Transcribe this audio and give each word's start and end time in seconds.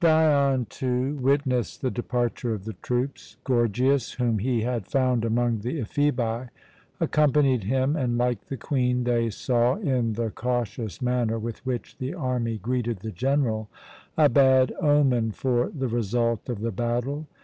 Dion, 0.03 0.65
too, 0.65 1.13
witnessed 1.17 1.83
the 1.83 1.91
departure 1.91 2.55
of 2.55 2.65
the 2.65 2.73
troops. 2.73 3.37
Gorgias, 3.43 4.13
whom 4.13 4.39
he 4.39 4.61
had 4.63 4.87
found 4.87 5.23
among 5.23 5.59
the 5.59 5.79
Ephebi, 5.79 6.49
accompanied 6.99 7.65
him 7.65 7.95
and, 7.95 8.17
like 8.17 8.47
the 8.47 8.57
Queen, 8.57 9.03
they 9.03 9.29
saw, 9.29 9.75
in 9.75 10.13
the 10.13 10.31
cautious 10.31 11.03
manner 11.03 11.37
with 11.37 11.63
which 11.67 11.99
the 11.99 12.15
army 12.15 12.57
greeted 12.57 13.01
the 13.01 13.11
general, 13.11 13.69
a 14.17 14.27
bad 14.27 14.73
omen 14.81 15.33
for 15.33 15.69
the 15.69 15.87
result 15.87 16.49
of 16.49 16.61
the 16.61 16.71
battle. 16.71 17.27